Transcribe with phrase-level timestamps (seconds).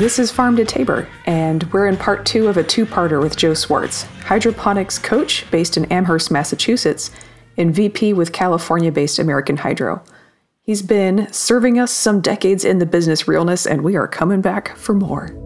[0.00, 3.36] This is Farm to Taber, and we're in part two of a two parter with
[3.36, 7.10] Joe Swartz, hydroponics coach based in Amherst, Massachusetts,
[7.58, 10.02] and VP with California based American Hydro.
[10.62, 14.74] He's been serving us some decades in the business realness, and we are coming back
[14.74, 15.36] for more.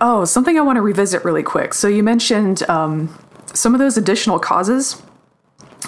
[0.00, 1.74] Oh, something I want to revisit really quick.
[1.74, 3.12] So, you mentioned um,
[3.54, 5.02] some of those additional causes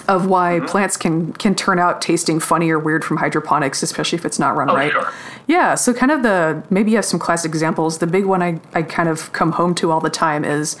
[0.07, 0.65] of why mm-hmm.
[0.65, 4.55] plants can can turn out tasting funny or weird from hydroponics, especially if it's not
[4.55, 4.91] run oh, right.
[4.91, 5.11] Sure.
[5.47, 7.99] Yeah, so kind of the maybe you have some classic examples.
[7.99, 10.77] The big one I, I kind of come home to all the time is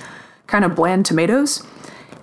[0.47, 1.63] kind of bland tomatoes.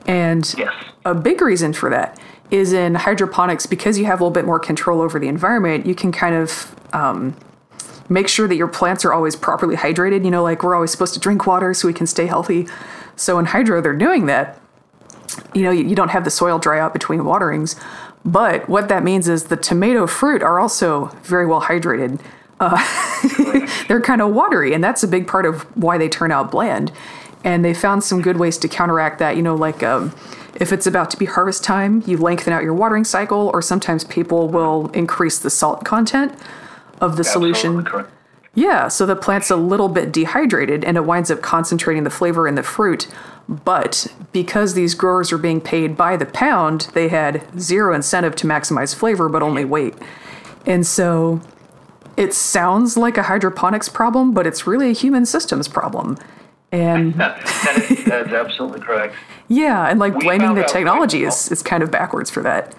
[0.06, 0.72] And yes.
[1.04, 2.18] a big reason for that
[2.50, 5.94] is in hydroponics because you have a little bit more control over the environment, you
[5.94, 7.36] can kind of um,
[8.08, 10.24] make sure that your plants are always properly hydrated.
[10.24, 12.66] You know, like we're always supposed to drink water so we can stay healthy.
[13.16, 14.61] So in hydro, they're doing that
[15.54, 17.76] you know, you don't have the soil dry out between waterings.
[18.24, 22.20] But what that means is the tomato fruit are also very well hydrated.
[22.60, 22.78] Uh,
[23.88, 26.92] they're kind of watery, and that's a big part of why they turn out bland.
[27.44, 29.36] And they found some good ways to counteract that.
[29.36, 30.14] You know, like um,
[30.54, 34.04] if it's about to be harvest time, you lengthen out your watering cycle, or sometimes
[34.04, 36.32] people will increase the salt content
[37.00, 37.84] of the Absolutely solution.
[37.84, 38.10] Correct.
[38.54, 42.46] Yeah, so the plant's a little bit dehydrated and it winds up concentrating the flavor
[42.46, 43.08] in the fruit.
[43.48, 48.46] But because these growers are being paid by the pound, they had zero incentive to
[48.46, 49.94] maximize flavor, but only weight.
[50.66, 51.40] And so
[52.16, 56.18] it sounds like a hydroponics problem, but it's really a human systems problem.
[56.70, 57.38] And that,
[57.90, 59.14] is, that is absolutely correct.
[59.48, 62.74] Yeah, and like we blaming the technology is, is kind of backwards for that.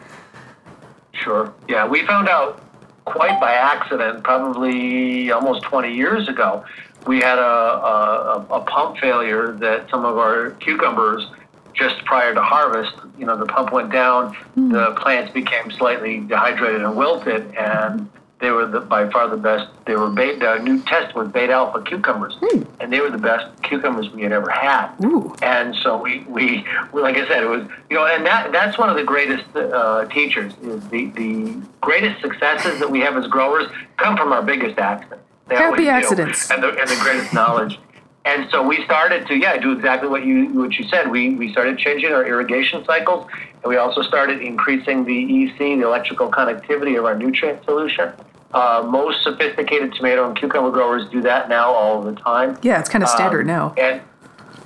[1.14, 1.54] Sure.
[1.68, 2.62] Yeah, we found out
[3.06, 6.64] quite by accident, probably almost 20 years ago,
[7.06, 11.28] we had a, a, a pump failure that some of our cucumbers
[11.74, 14.72] just prior to harvest, you know, the pump went down, mm.
[14.72, 18.10] the plants became slightly dehydrated and wilted, and
[18.40, 19.70] they were the, by far the best.
[19.86, 20.60] They were beta.
[20.62, 22.68] new test was Beit Alpha cucumbers, mm.
[22.80, 24.92] and they were the best cucumbers we had ever had.
[25.04, 25.34] Ooh.
[25.42, 28.78] And so we, we, we, like I said, it was you know, and that that's
[28.78, 30.54] one of the greatest uh, teachers.
[30.62, 35.24] Is the the greatest successes that we have as growers come from our biggest accidents.
[35.48, 37.80] They Happy accidents and the, and the greatest knowledge.
[38.26, 41.12] And so we started to, yeah, do exactly what you what you said.
[41.12, 43.28] We we started changing our irrigation cycles,
[43.62, 48.14] and we also started increasing the EC, the electrical conductivity of our nutrient solution.
[48.54, 52.58] Uh, most sophisticated tomato and cucumber growers do that now all the time.
[52.62, 53.74] Yeah, it's kind of standard um, now.
[53.78, 54.02] And,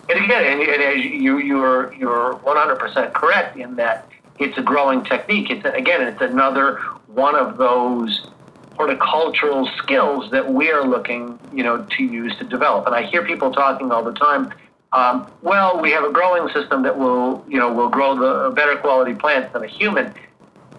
[0.09, 4.07] and again, and, and as you you're you're 100% correct in that
[4.39, 5.50] it's a growing technique.
[5.50, 6.75] It's again, it's another
[7.07, 8.28] one of those
[8.77, 12.85] horticultural skills that we are looking, you know, to use to develop.
[12.85, 14.53] And I hear people talking all the time.
[14.93, 18.77] Um, well, we have a growing system that will, you know, will grow the better
[18.77, 20.13] quality plants than a human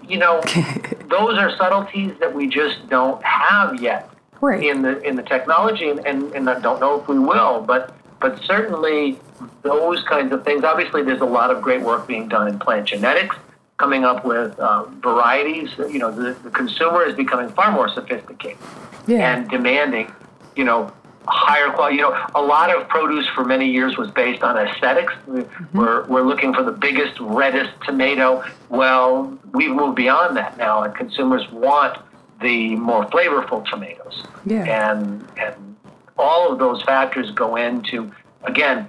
[0.09, 0.41] you know,
[1.09, 4.11] those are subtleties that we just don't have yet
[4.41, 4.63] right.
[4.63, 7.95] in the in the technology, and, and, and I don't know if we will, but
[8.21, 9.21] but certainly
[9.63, 10.65] those kinds of things.
[10.65, 13.37] Obviously, there's a lot of great work being done in plant genetics,
[13.79, 15.71] coming up with uh, varieties.
[15.79, 18.59] You know, the, the consumer is becoming far more sophisticated
[19.07, 19.35] yeah.
[19.35, 20.13] and demanding.
[20.57, 20.93] You know,
[21.27, 21.97] higher quality.
[21.97, 25.13] You know, a lot of produce for many years was based on aesthetics.
[25.29, 25.79] Mm-hmm.
[25.79, 28.45] We're, we're looking for the biggest, reddest tomato.
[28.69, 31.99] Well, we've moved beyond that now, and consumers want
[32.43, 34.25] the more flavorful tomatoes.
[34.45, 34.65] Yeah.
[34.65, 35.77] And, and
[36.17, 38.11] all of those factors go into,
[38.43, 38.89] again,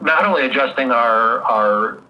[0.00, 2.02] not only adjusting our, our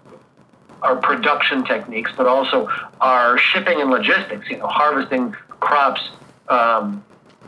[0.83, 2.67] our production techniques, but also
[3.01, 4.49] our shipping and logistics.
[4.49, 6.11] You know, harvesting crops
[6.49, 7.03] um,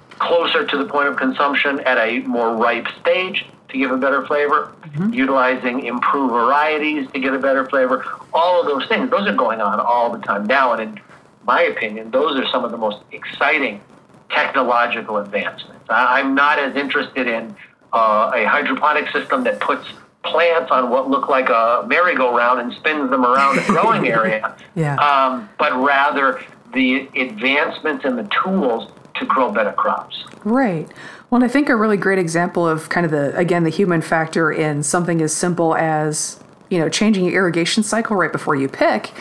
[0.09, 4.25] closer to the point of consumption at a more ripe stage to give a better
[4.25, 5.13] flavor, mm-hmm.
[5.13, 8.05] utilizing improved varieties to get a better flavor.
[8.33, 10.73] All of those things, those are going on all the time now.
[10.73, 11.01] And in
[11.43, 13.81] my opinion, those are some of the most exciting
[14.29, 15.85] technological advancements.
[15.89, 17.55] I'm not as interested in
[17.93, 19.87] uh, a hydroponic system that puts
[20.25, 24.95] plants on what look like a merry-go-round and spins them around a growing area, yeah.
[24.97, 26.43] um, but rather
[26.73, 30.23] the advancements and the tools to grow better crops.
[30.43, 30.91] Right.
[31.29, 34.01] Well, and I think a really great example of kind of the again the human
[34.01, 36.39] factor in something as simple as
[36.69, 39.11] you know changing your irrigation cycle right before you pick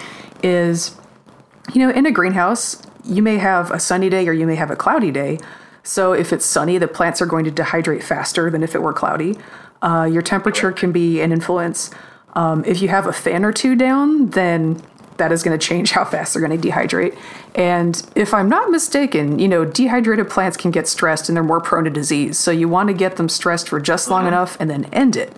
[0.42, 0.96] is
[1.72, 4.70] you know in a greenhouse you may have a sunny day or you may have
[4.70, 5.38] a cloudy day.
[5.82, 8.94] So if it's sunny, the plants are going to dehydrate faster than if it were
[8.94, 9.36] cloudy.
[9.84, 11.90] Uh, your temperature can be an influence.
[12.32, 14.82] Um, if you have a fan or two down, then
[15.18, 17.16] that is going to change how fast they're going to dehydrate.
[17.54, 21.60] And if I'm not mistaken, you know, dehydrated plants can get stressed and they're more
[21.60, 22.38] prone to disease.
[22.38, 24.28] So you want to get them stressed for just long uh-huh.
[24.28, 25.36] enough and then end it.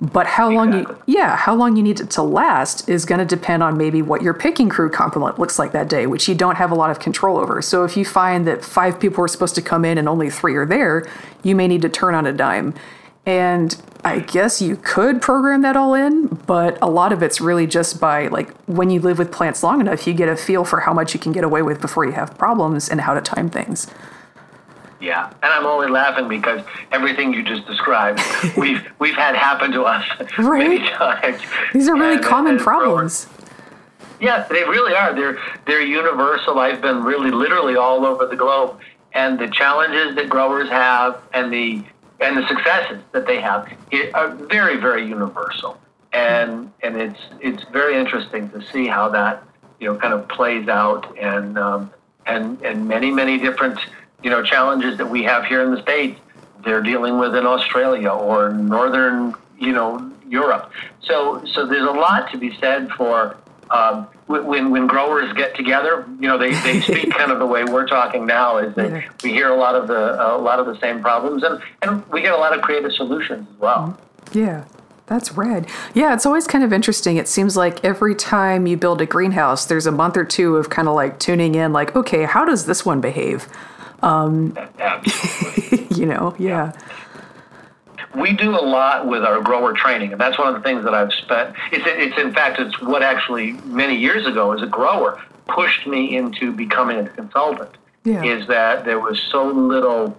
[0.00, 3.24] But how long you yeah, how long you need it to last is going to
[3.24, 6.54] depend on maybe what your picking crew complement looks like that day, which you don't
[6.54, 7.60] have a lot of control over.
[7.60, 10.54] So if you find that five people are supposed to come in and only three
[10.54, 11.04] are there,
[11.42, 12.74] you may need to turn on a dime.
[13.28, 13.76] And
[14.06, 18.00] I guess you could program that all in, but a lot of it's really just
[18.00, 20.94] by like when you live with plants long enough, you get a feel for how
[20.94, 23.86] much you can get away with before you have problems and how to time things.
[24.98, 28.18] Yeah, and I'm only laughing because everything you just described,
[28.56, 30.06] we've we've had happen to us
[30.38, 31.42] many times.
[31.74, 33.26] These are really And- common and growers- problems.
[34.22, 35.14] Yeah, they really are.
[35.14, 36.58] They're they're universal.
[36.58, 38.80] I've been really literally all over the globe,
[39.12, 41.84] and the challenges that growers have and the
[42.20, 43.72] and the successes that they have
[44.14, 45.78] are very very universal.
[46.12, 49.42] And and it's it's very interesting to see how that
[49.78, 51.90] you know kind of plays out and um,
[52.26, 53.78] and and many many different
[54.22, 56.20] you know challenges that we have here in the states
[56.64, 60.72] they're dealing with in Australia or northern you know Europe.
[61.02, 63.36] So so there's a lot to be said for
[63.70, 66.06] um, wh- when when growers get together.
[66.20, 68.58] You know they, they speak kind of the way we're talking now.
[68.58, 69.08] Is that Yeah.
[69.22, 72.20] we hear a lot of the a lot of the same problems and and we
[72.22, 73.98] get a lot of creative solutions as well.
[74.32, 74.64] Yeah,
[75.06, 75.66] that's red.
[75.94, 77.16] Yeah, it's always kind of interesting.
[77.16, 80.68] It seems like every time you build a greenhouse, there's a month or two of
[80.70, 83.48] kind of like tuning in, like, okay, how does this one behave?
[84.02, 85.86] Absolutely.
[85.96, 86.72] you know, yeah.
[88.14, 90.94] We do a lot with our grower training, and that's one of the things that
[90.94, 91.54] I've spent.
[91.72, 96.16] It's, it's in fact, it's what actually many years ago as a grower pushed me
[96.16, 97.76] into becoming a consultant.
[98.04, 98.22] Yeah.
[98.22, 100.18] Is that there was so little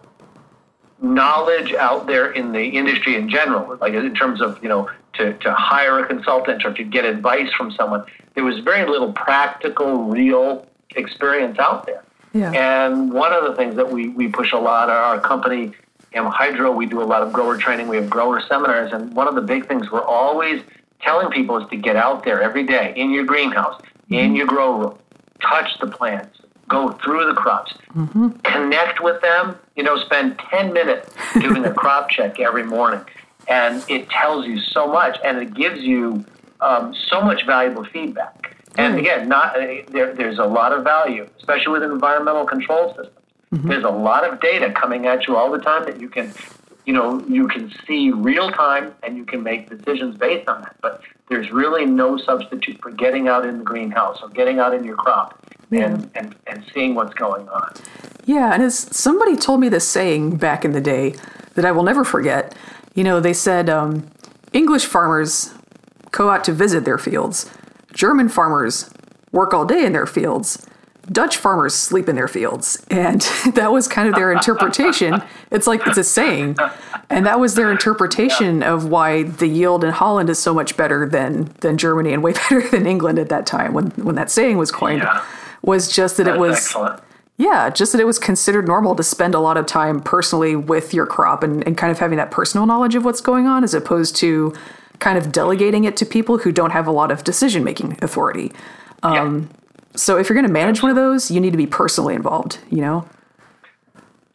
[1.01, 5.33] knowledge out there in the industry in general, like in terms of you know to,
[5.33, 8.05] to hire a consultant or to get advice from someone.
[8.35, 12.03] There was very little practical, real experience out there.
[12.33, 12.51] Yeah.
[12.51, 15.19] And one of the things that we, we push a lot, our, our
[16.13, 17.87] AmHydro, we do a lot of grower training.
[17.87, 18.91] We have grower seminars.
[18.91, 20.63] And one of the big things we're always
[21.01, 24.79] telling people is to get out there every day in your greenhouse, in your grow
[24.79, 24.97] room,
[25.41, 27.73] touch the plants, go through the crops,
[28.43, 29.55] connect with them.
[29.75, 33.05] You know, spend 10 minutes doing a crop check every morning.
[33.47, 36.25] And it tells you so much and it gives you
[36.61, 38.55] um, so much valuable feedback.
[38.77, 42.95] And again, not uh, there, there's a lot of value, especially with an environmental control
[43.51, 43.69] systems.
[43.69, 46.33] There's a lot of data coming at you all the time that you can,
[46.85, 50.75] you know, you can see real time and you can make decisions based on that.
[50.81, 54.83] But there's really no substitute for getting out in the greenhouse or getting out in
[54.83, 55.39] your crop
[55.71, 57.73] and, and, and seeing what's going on.
[58.25, 61.15] Yeah, and as somebody told me this saying back in the day
[61.59, 62.55] that I will never forget.
[62.95, 64.09] You know, they said um,
[64.53, 65.53] English farmers
[66.11, 67.51] go out to visit their fields,
[67.93, 68.89] German farmers
[69.31, 70.65] work all day in their fields,
[71.11, 72.85] Dutch farmers sleep in their fields.
[72.89, 73.21] And
[73.53, 75.21] that was kind of their interpretation.
[75.51, 76.57] It's like it's a saying.
[77.09, 81.07] And that was their interpretation of why the yield in Holland is so much better
[81.07, 84.57] than than Germany and way better than England at that time when when that saying
[84.57, 85.01] was coined.
[85.01, 85.23] Yeah.
[85.61, 87.01] Was just that it was excellent.
[87.37, 90.93] yeah, just that it was considered normal to spend a lot of time personally with
[90.93, 93.73] your crop and, and kind of having that personal knowledge of what's going on as
[93.73, 94.53] opposed to
[94.99, 98.53] kind of delegating it to people who don't have a lot of decision making authority.
[99.03, 99.21] yeah.
[99.21, 99.49] Um,
[99.99, 102.59] So if you're going to manage one of those, you need to be personally involved,
[102.69, 103.07] you know?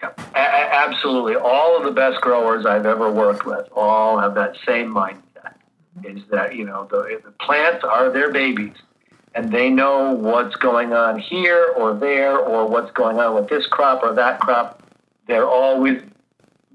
[0.02, 1.36] Yeah, a- absolutely.
[1.36, 5.20] All of the best growers I've ever worked with all have that same mindset.
[6.04, 8.74] Is that you know the, the plants are their babies,
[9.36, 13.66] and they know what's going on here or there, or what's going on with this
[13.68, 14.82] crop or that crop.
[15.28, 16.02] They're always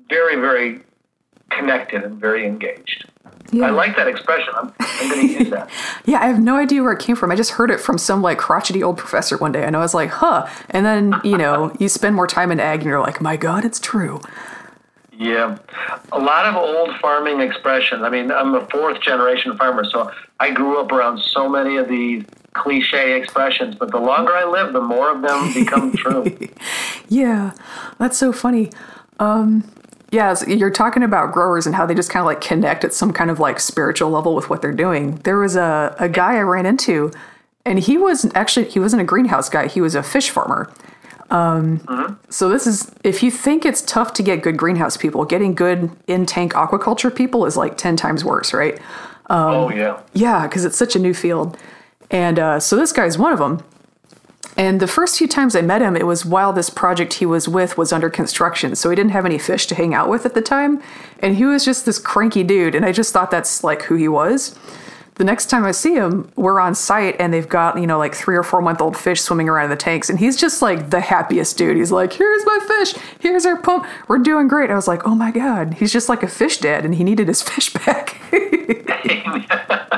[0.09, 0.79] very, very
[1.51, 3.09] connected and very engaged.
[3.51, 3.67] Yeah.
[3.67, 4.53] I like that expression.
[4.55, 5.69] I'm, I'm going to use that.
[6.05, 7.31] Yeah, I have no idea where it came from.
[7.31, 9.93] I just heard it from some like crotchety old professor one day, and I was
[9.93, 10.47] like, huh.
[10.69, 13.65] And then, you know, you spend more time in ag and you're like, my God,
[13.65, 14.21] it's true.
[15.13, 15.57] Yeah,
[16.13, 18.03] a lot of old farming expressions.
[18.03, 21.89] I mean, I'm a fourth generation farmer, so I grew up around so many of
[21.89, 23.75] these cliche expressions.
[23.75, 26.25] But the longer I live, the more of them become true.
[27.11, 27.53] Yeah,
[27.97, 28.69] that's so funny.
[29.19, 29.63] Um,
[30.11, 33.13] yeah, you're talking about growers and how they just kind of like connect at some
[33.13, 35.17] kind of like spiritual level with what they're doing.
[35.17, 37.11] There was a, a guy I ran into,
[37.65, 39.67] and he was actually he wasn't a greenhouse guy.
[39.67, 40.71] He was a fish farmer.
[41.29, 45.53] Um, So this is if you think it's tough to get good greenhouse people, getting
[45.53, 48.79] good in tank aquaculture people is like ten times worse, right?
[49.29, 51.55] oh yeah, Yeah, because it's such a new field.
[52.09, 53.63] And uh, so this guy's one of them.
[54.57, 57.47] And the first few times I met him, it was while this project he was
[57.47, 58.75] with was under construction.
[58.75, 60.81] So he didn't have any fish to hang out with at the time.
[61.19, 62.75] And he was just this cranky dude.
[62.75, 64.55] And I just thought that's like who he was.
[65.15, 68.15] the next time I see him, we're on site and they've got, you know, like
[68.15, 70.09] three or four month old fish swimming around in the tanks.
[70.09, 71.75] And he's just like the happiest dude.
[71.75, 72.95] He's like, here's my fish.
[73.19, 73.85] Here's our pump.
[74.07, 74.71] We're doing great.
[74.71, 75.73] I was like, oh my God.
[75.75, 78.17] He's just like a fish dad and he needed his fish back.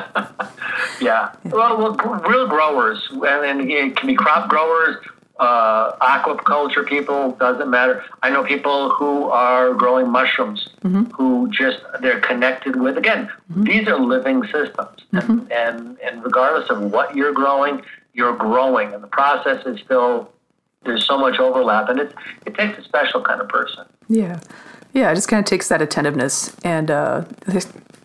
[1.01, 1.33] yeah.
[1.45, 4.97] Well, well, real growers, and it can be crop growers,
[5.39, 8.03] uh, aquaculture people, doesn't matter.
[8.21, 11.05] I know people who are growing mushrooms mm-hmm.
[11.15, 13.63] who just, they're connected with, again, mm-hmm.
[13.63, 14.99] these are living systems.
[15.11, 15.31] Mm-hmm.
[15.31, 17.81] And, and, and regardless of what you're growing,
[18.13, 18.93] you're growing.
[18.93, 20.31] And the process is still,
[20.83, 21.89] there's so much overlap.
[21.89, 22.13] And it,
[22.45, 23.85] it takes a special kind of person.
[24.09, 24.39] Yeah.
[24.93, 26.55] Yeah, it just kind of takes that attentiveness.
[26.63, 27.25] And uh,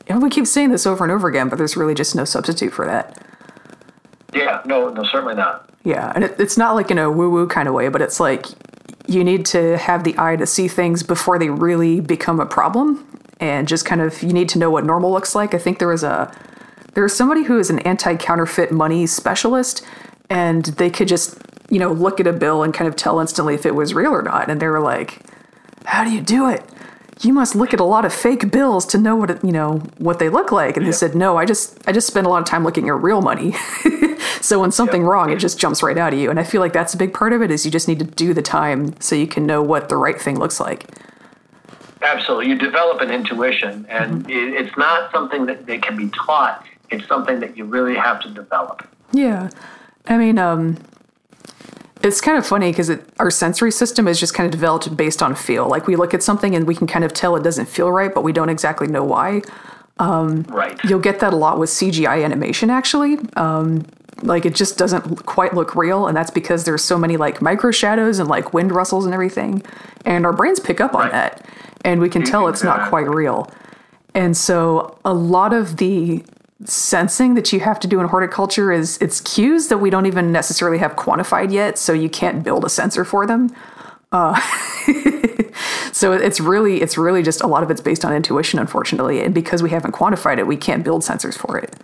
[0.09, 2.87] we keep saying this over and over again, but there's really just no substitute for
[2.87, 3.23] that.
[4.33, 5.71] Yeah, no, no, certainly not.
[5.85, 8.21] Yeah, and it, it's not like in a woo woo kind of way, but it's
[8.21, 8.47] like
[9.07, 13.07] you need to have the eye to see things before they really become a problem,
[13.41, 15.55] and just kind of you need to know what normal looks like.
[15.55, 16.33] I think there was a
[16.95, 19.83] there was somebody who is an anti counterfeit money specialist,
[20.29, 21.39] and they could just
[21.71, 24.13] you know look at a bill and kind of tell instantly if it was real
[24.13, 25.23] or not, and they were like,
[25.85, 26.63] "How do you do it?"
[27.23, 29.79] You must look at a lot of fake bills to know what it, you know
[29.99, 30.77] what they look like.
[30.77, 30.91] And yeah.
[30.91, 33.23] he said no i just i just spend a lot of time looking at real
[33.23, 33.55] money.
[34.41, 35.09] So when something yeah.
[35.09, 36.31] wrong it just jumps right out of you.
[36.31, 38.05] And i feel like that's a big part of it is you just need to
[38.05, 40.87] do the time so you can know what the right thing looks like.
[42.03, 42.49] Absolutely.
[42.49, 44.57] You develop an intuition and mm-hmm.
[44.57, 46.65] it's not something that, that can be taught.
[46.91, 48.87] It's something that you really have to develop.
[49.13, 49.51] Yeah.
[50.07, 50.77] I mean um
[52.07, 55.35] it's kind of funny because our sensory system is just kind of developed based on
[55.35, 55.69] feel.
[55.69, 58.13] Like we look at something and we can kind of tell it doesn't feel right,
[58.15, 59.43] but we don't exactly know why.
[59.99, 60.79] Um, right.
[60.85, 63.19] You'll get that a lot with CGI animation, actually.
[63.37, 63.87] Um,
[64.23, 67.71] like it just doesn't quite look real, and that's because there's so many like micro
[67.71, 69.63] shadows and like wind rustles and everything,
[70.05, 71.47] and our brains pick up on that,
[71.85, 73.51] and we can tell it's not quite real.
[74.15, 76.25] And so a lot of the
[76.65, 80.33] sensing that you have to do in horticulture is it's cues that we don't even
[80.33, 83.55] necessarily have quantified yet, so you can't build a sensor for them.
[84.13, 84.41] Uh,
[85.93, 89.35] so it's really it's really just a lot of it's based on intuition, unfortunately, and
[89.35, 91.77] because we haven't quantified it, we can't build sensors for it.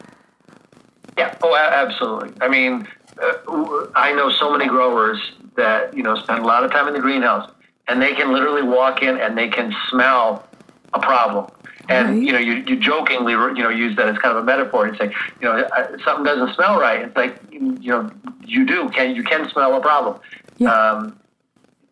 [1.19, 1.37] Yeah.
[1.43, 2.33] Oh, absolutely.
[2.41, 2.89] I mean,
[3.23, 5.19] uh, I know so many growers
[5.57, 7.51] that you know spend a lot of time in the greenhouse,
[7.89, 10.49] and they can literally walk in and they can smell
[10.95, 11.51] a problem
[11.89, 12.23] and right.
[12.23, 14.97] you know, you, you jokingly you know use that as kind of a metaphor and
[14.97, 15.69] say, you know,
[16.05, 17.03] something doesn't smell right.
[17.03, 18.11] It's like you know,
[18.45, 20.21] you do can you can smell a problem.
[20.59, 20.73] Yeah.
[20.73, 21.19] Um,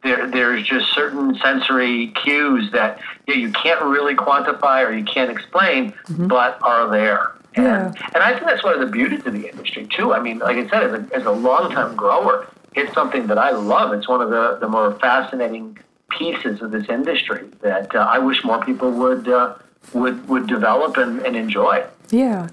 [0.03, 5.05] there, there's just certain sensory cues that you, know, you can't really quantify or you
[5.05, 6.27] can't explain, mm-hmm.
[6.27, 7.33] but are there.
[7.55, 8.09] And, yeah.
[8.15, 10.15] and I think that's one of the beauties of the industry too.
[10.15, 13.51] I mean, like I said, as a, as a long-time grower, it's something that I
[13.51, 13.93] love.
[13.93, 15.79] It's one of the, the more fascinating
[16.09, 19.55] pieces of this industry that uh, I wish more people would uh,
[19.93, 21.85] would would develop and, and enjoy.
[22.11, 22.49] Yeah.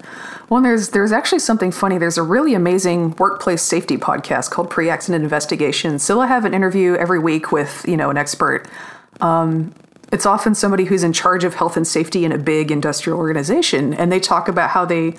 [0.48, 1.98] Well, there's there's actually something funny.
[1.98, 5.98] There's a really amazing workplace safety podcast called Pre-Accident Investigation.
[5.98, 8.68] So I have an interview every week with you know an expert.
[9.20, 9.74] Um,
[10.10, 13.92] it's often somebody who's in charge of health and safety in a big industrial organization,
[13.94, 15.14] and they talk about how they,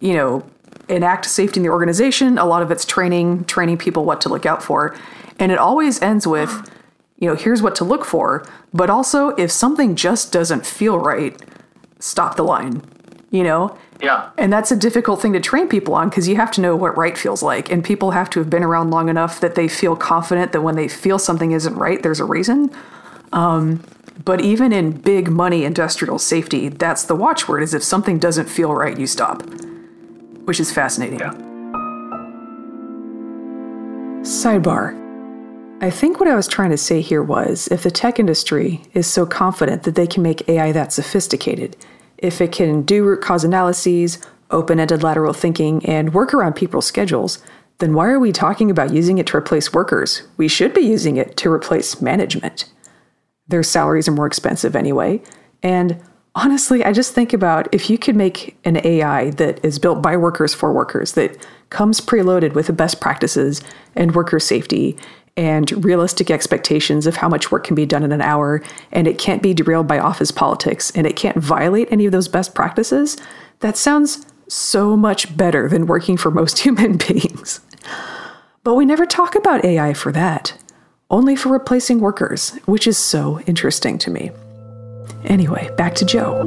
[0.00, 0.44] you know,
[0.88, 2.38] enact safety in the organization.
[2.38, 4.96] A lot of it's training, training people what to look out for,
[5.38, 6.70] and it always ends with
[7.24, 11.40] you know, here's what to look for, but also if something just doesn't feel right,
[11.98, 12.82] stop the line,
[13.30, 13.76] you know?
[14.02, 14.28] Yeah.
[14.36, 16.94] And that's a difficult thing to train people on because you have to know what
[16.98, 17.72] right feels like.
[17.72, 20.76] And people have to have been around long enough that they feel confident that when
[20.76, 22.70] they feel something isn't right, there's a reason.
[23.32, 23.82] Um,
[24.22, 28.74] but even in big money industrial safety, that's the watchword is if something doesn't feel
[28.74, 29.42] right, you stop,
[30.44, 31.20] which is fascinating.
[31.20, 31.32] Yeah.
[34.20, 35.03] Sidebar
[35.84, 39.06] I think what I was trying to say here was if the tech industry is
[39.06, 41.76] so confident that they can make AI that sophisticated,
[42.16, 44.18] if it can do root cause analyses,
[44.50, 47.38] open ended lateral thinking, and work around people's schedules,
[47.80, 50.22] then why are we talking about using it to replace workers?
[50.38, 52.64] We should be using it to replace management.
[53.48, 55.20] Their salaries are more expensive anyway.
[55.62, 56.00] And
[56.34, 60.16] honestly, I just think about if you could make an AI that is built by
[60.16, 63.60] workers for workers, that comes preloaded with the best practices
[63.94, 64.96] and worker safety
[65.36, 68.62] and realistic expectations of how much work can be done in an hour,
[68.92, 72.28] and it can't be derailed by office politics, and it can't violate any of those
[72.28, 73.16] best practices,
[73.60, 77.60] that sounds so much better than working for most human beings.
[78.62, 80.56] But we never talk about AI for that,
[81.10, 84.30] only for replacing workers, which is so interesting to me.
[85.24, 86.42] Anyway, back to Joe.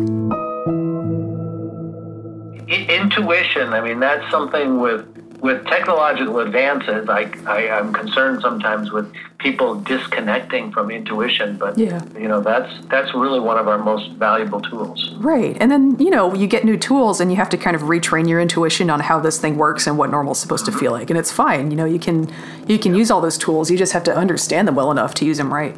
[2.68, 5.06] Intuition, I mean, that's something with
[5.40, 11.58] with technological advances, I, I am concerned sometimes with people disconnecting from intuition.
[11.58, 12.02] But Yeah.
[12.18, 15.14] you know, that's that's really one of our most valuable tools.
[15.18, 15.56] Right.
[15.60, 18.28] And then, you know, you get new tools and you have to kind of retrain
[18.28, 21.10] your intuition on how this thing works and what normal's supposed to feel like.
[21.12, 21.70] And it's fine.
[21.70, 22.28] You know, you can
[22.68, 23.70] you can use all those tools.
[23.70, 25.76] You just have to understand them well enough to use them right.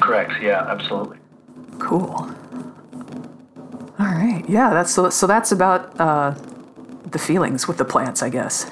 [0.00, 0.32] Correct.
[0.40, 0.64] Yeah.
[0.68, 1.18] Absolutely.
[1.80, 2.30] Cool.
[3.98, 4.44] All right.
[4.48, 6.34] Yeah, that's so so that's about uh
[7.14, 8.66] the feelings with the plants, I guess.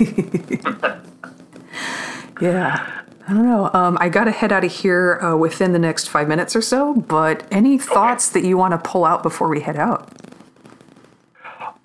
[2.40, 3.02] yeah.
[3.28, 3.70] I don't know.
[3.74, 6.62] Um, I got to head out of here uh, within the next five minutes or
[6.62, 10.08] so, but any thoughts that you want to pull out before we head out?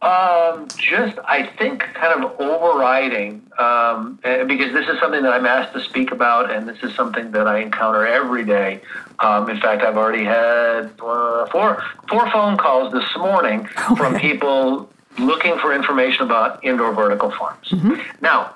[0.04, 5.46] Um, just I think kind of overriding um, eh, because this is something that I'm
[5.46, 8.82] asked to speak about, and this is something that I encounter every day.
[9.20, 14.90] Um, in fact, I've already had uh, four four phone calls this morning from people
[15.18, 17.74] looking for information about indoor vertical farms.
[18.22, 18.56] Now,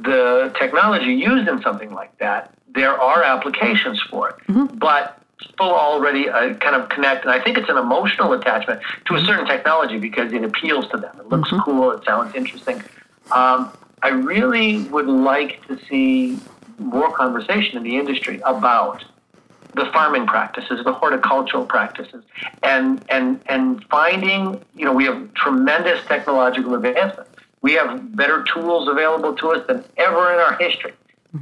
[0.00, 4.36] the technology used in something like that, there are applications for it,
[4.78, 9.14] but people already uh, kind of connect, and I think it's an emotional attachment to
[9.16, 11.14] a certain technology because it appeals to them.
[11.18, 12.82] It looks cool, it sounds interesting.
[13.32, 16.38] Um, I really would like to see
[16.78, 19.04] more conversation in the industry about
[19.74, 22.24] the farming practices, the horticultural practices,
[22.62, 27.28] and and and finding, you know, we have tremendous technological advancement.
[27.62, 30.92] We have better tools available to us than ever in our history,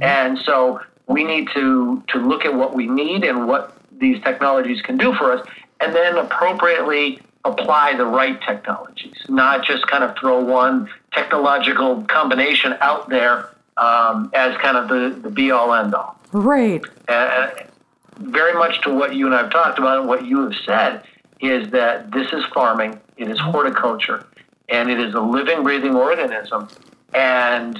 [0.01, 4.81] and so we need to to look at what we need and what these technologies
[4.81, 5.47] can do for us,
[5.79, 12.75] and then appropriately apply the right technologies, not just kind of throw one technological combination
[12.81, 16.81] out there um, as kind of the, the be all end all Right.
[17.07, 17.49] uh,
[18.21, 21.03] very much to what you and I have talked about and what you have said
[21.39, 23.51] is that this is farming, it is mm-hmm.
[23.51, 24.25] horticulture,
[24.69, 26.69] and it is a living, breathing organism.
[27.13, 27.79] And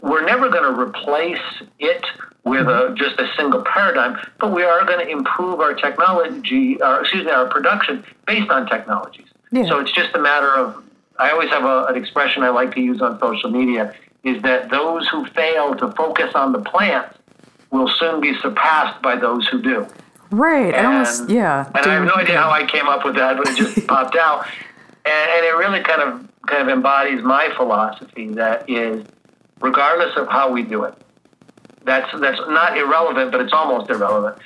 [0.00, 1.38] we're never going to replace
[1.78, 2.04] it
[2.44, 2.94] with a, mm-hmm.
[2.96, 7.30] just a single paradigm, but we are going to improve our technology, or excuse me,
[7.30, 9.28] our production based on technologies.
[9.52, 9.66] Yeah.
[9.66, 10.82] So it's just a matter of,
[11.18, 13.94] I always have a, an expression I like to use on social media
[14.24, 17.18] is that those who fail to focus on the plants
[17.72, 19.86] will soon be surpassed by those who do.
[20.30, 20.74] Right.
[20.74, 21.66] I almost yeah.
[21.74, 24.16] And I have no idea how I came up with that, but it just popped
[24.16, 24.46] out.
[25.04, 29.04] And, and it really kind of kind of embodies my philosophy that is
[29.60, 30.94] regardless of how we do it.
[31.84, 34.40] That's that's not irrelevant, but it's almost irrelevant.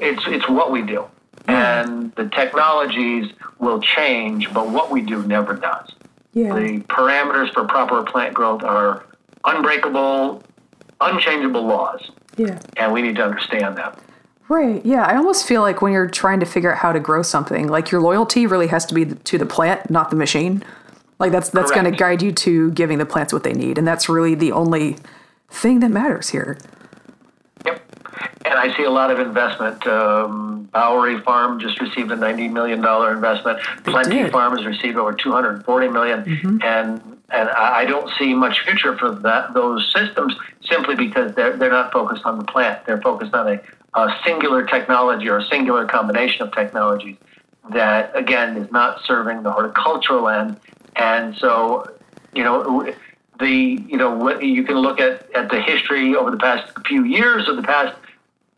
[0.00, 1.06] It's it's what we do.
[1.48, 5.92] And the technologies will change, but what we do never does.
[6.32, 6.54] Yeah.
[6.54, 9.06] The parameters for proper plant growth are
[9.44, 10.42] unbreakable,
[11.00, 12.58] unchangeable laws, Yeah.
[12.76, 13.98] and we need to understand that.
[14.48, 14.84] Right.
[14.86, 15.02] Yeah.
[15.04, 17.90] I almost feel like when you're trying to figure out how to grow something, like
[17.90, 20.62] your loyalty really has to be to the plant, not the machine.
[21.18, 23.88] Like that's that's going to guide you to giving the plants what they need, and
[23.88, 24.98] that's really the only
[25.48, 26.58] thing that matters here.
[27.64, 27.82] Yep.
[28.44, 29.86] And I see a lot of investment.
[29.86, 33.58] Um, Bowery Farm just received a $90 million investment.
[33.84, 34.32] Plenty did.
[34.32, 36.60] Farm has received over $240 million.
[36.62, 41.70] And and I don't see much future for that those systems simply because they're, they're
[41.70, 42.86] not focused on the plant.
[42.86, 43.60] They're focused on a,
[43.94, 47.16] a singular technology or a singular combination of technologies
[47.70, 50.60] that, again, is not serving the horticultural end.
[50.94, 51.96] And so,
[52.32, 52.94] you know,
[53.38, 57.48] the you know you can look at at the history over the past few years
[57.48, 57.96] or the past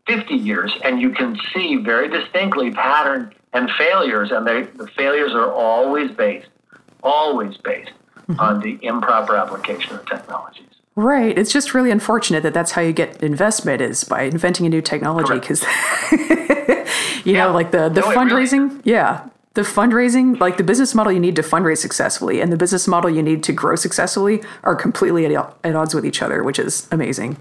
[0.07, 5.33] 50 years and you can see very distinctly pattern and failures and they, the failures
[5.33, 6.47] are always based
[7.03, 7.91] always based
[8.37, 10.65] on the improper application of technologies
[10.95, 11.37] Right.
[11.37, 14.81] It's just really unfortunate that that's how you get investment is by inventing a new
[14.81, 15.63] technology because
[16.11, 17.45] you Yeah.
[17.45, 19.27] know like the the No, it really- fundraising, yeah.
[19.53, 23.09] The fundraising, like the business model you need to fundraise successfully and the business model
[23.09, 26.87] you need to grow successfully are completely at, at odds with each other, which is
[26.91, 27.37] amazing.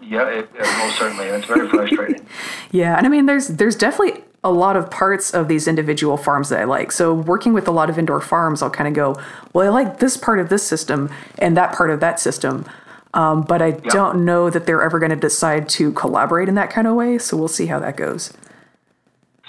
[0.00, 2.24] yeah it, it, most certainly it's very frustrating
[2.70, 6.48] Yeah, and I mean, there's there's definitely a lot of parts of these individual farms
[6.48, 6.90] that I like.
[6.92, 9.14] So working with a lot of indoor farms, I'll kind of go,
[9.52, 12.64] well, I like this part of this system and that part of that system,
[13.14, 16.70] um, but I don't know that they're ever going to decide to collaborate in that
[16.70, 17.18] kind of way.
[17.18, 18.32] So we'll see how that goes.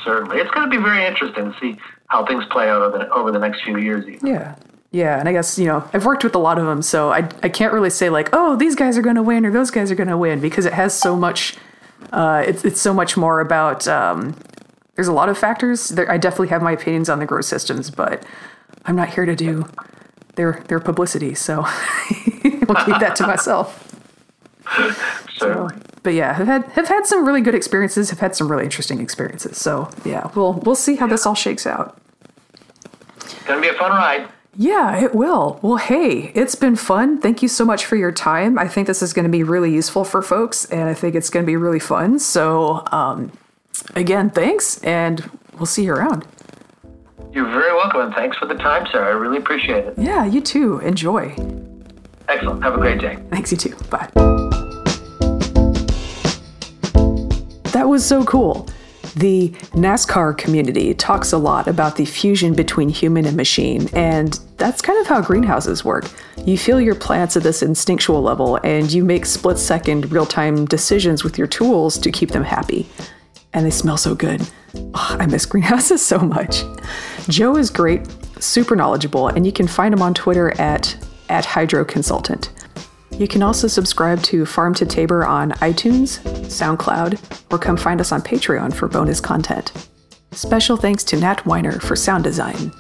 [0.04, 1.78] certainly it's going to be very interesting to see
[2.08, 4.28] how things play out over the, over the next few years even.
[4.28, 4.56] Yeah.
[4.92, 7.28] Yeah, and I guess, you know, I've worked with a lot of them, so I,
[7.42, 9.90] I can't really say like, oh, these guys are going to win or those guys
[9.90, 11.56] are going to win because it has so much,
[12.12, 14.36] uh, it's, it's so much more about, um,
[14.96, 15.90] there's a lot of factors.
[15.90, 18.26] There, I definitely have my opinions on the growth systems, but
[18.86, 19.66] I'm not here to do
[20.36, 21.62] their, their publicity, so
[22.44, 23.90] we'll keep that to myself.
[25.38, 28.64] certainly But yeah, have had, have had some really good experiences, have had some really
[28.64, 29.58] interesting experiences.
[29.58, 32.00] So yeah, we'll, we'll see how this all shakes out.
[33.16, 35.60] it's going to be a fun ride Yeah, it will.
[35.62, 37.20] Well, hey, it's been fun.
[37.20, 38.58] Thank you so much for your time.
[38.60, 41.30] I think this is going to be really useful for folks, and I think it's
[41.30, 42.20] going to be really fun.
[42.20, 43.32] So, um,
[43.96, 46.26] again, thanks, and we'll see you around.
[47.32, 49.04] You're very welcome, and thanks for the time, sir.
[49.04, 49.96] I really appreciate it.
[49.98, 50.80] Yeah, you too.
[50.80, 51.36] Enjoy.
[52.30, 52.64] Excellent.
[52.64, 53.18] Have a great day.
[53.30, 53.76] Thanks, you too.
[53.90, 54.10] Bye.
[57.72, 58.68] That was so cool.
[59.16, 64.82] The NASCAR community talks a lot about the fusion between human and machine, and that's
[64.82, 66.10] kind of how greenhouses work.
[66.46, 70.66] You feel your plants at this instinctual level, and you make split second, real time
[70.66, 72.88] decisions with your tools to keep them happy.
[73.54, 74.42] And they smell so good.
[74.76, 76.64] Oh, I miss greenhouses so much.
[77.28, 78.08] Joe is great,
[78.40, 80.96] super knowledgeable, and you can find him on Twitter at,
[81.30, 82.52] at Hydro Consultant.
[83.18, 88.12] You can also subscribe to Farm to Taber on iTunes, SoundCloud, or come find us
[88.12, 89.72] on Patreon for bonus content.
[90.32, 92.72] Special thanks to Nat Weiner for sound design.